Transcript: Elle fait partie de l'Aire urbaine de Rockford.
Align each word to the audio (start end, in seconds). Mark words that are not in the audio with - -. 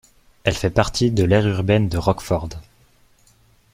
Elle 0.45 0.55
fait 0.55 0.71
partie 0.71 1.11
de 1.11 1.23
l'Aire 1.23 1.45
urbaine 1.45 1.87
de 1.87 1.99
Rockford. 1.99 2.49